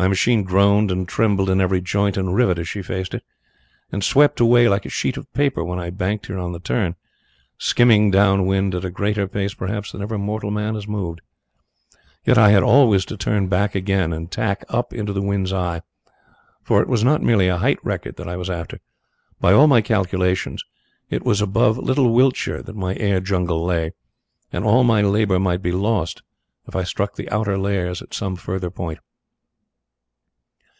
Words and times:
My 0.00 0.06
machine 0.06 0.44
groaned 0.44 0.92
and 0.92 1.08
trembled 1.08 1.50
in 1.50 1.60
every 1.60 1.80
joint 1.80 2.16
and 2.16 2.32
rivet 2.32 2.56
as 2.60 2.68
she 2.68 2.82
faced 2.82 3.14
it, 3.14 3.24
and 3.90 4.04
swept 4.04 4.38
away 4.38 4.68
like 4.68 4.86
a 4.86 4.88
sheet 4.88 5.16
of 5.16 5.30
paper 5.32 5.64
when 5.64 5.80
I 5.80 5.90
banked 5.90 6.26
her 6.26 6.38
on 6.38 6.52
the 6.52 6.60
turn, 6.60 6.94
skimming 7.58 8.12
down 8.12 8.46
wind 8.46 8.76
at 8.76 8.84
a 8.84 8.90
greater 8.92 9.26
pace, 9.26 9.54
perhaps, 9.54 9.90
than 9.90 10.00
ever 10.00 10.16
mortal 10.16 10.52
man 10.52 10.76
has 10.76 10.86
moved. 10.86 11.20
Yet 12.24 12.38
I 12.38 12.50
had 12.50 12.62
always 12.62 13.04
to 13.06 13.16
turn 13.16 13.52
again 13.52 14.12
and 14.12 14.30
tack 14.30 14.64
up 14.68 14.92
in 14.92 15.06
the 15.06 15.20
wind's 15.20 15.52
eye, 15.52 15.82
for 16.62 16.80
it 16.80 16.86
was 16.86 17.02
not 17.02 17.20
merely 17.24 17.48
a 17.48 17.56
height 17.58 17.80
record 17.84 18.14
that 18.18 18.28
I 18.28 18.36
was 18.36 18.48
after. 18.48 18.78
By 19.40 19.52
all 19.52 19.66
my 19.66 19.80
calculations 19.80 20.62
it 21.10 21.24
was 21.24 21.40
above 21.40 21.76
little 21.76 22.12
Wiltshire 22.14 22.62
that 22.62 22.76
my 22.76 22.94
air 22.94 23.18
jungle 23.18 23.64
lay, 23.64 23.94
and 24.52 24.64
all 24.64 24.84
my 24.84 25.02
labour 25.02 25.40
might 25.40 25.60
be 25.60 25.72
lost 25.72 26.22
if 26.68 26.76
I 26.76 26.84
struck 26.84 27.16
the 27.16 27.28
outer 27.30 27.58
layers 27.58 28.00
at 28.00 28.14
some 28.14 28.36
farther 28.36 28.70
point. 28.70 29.00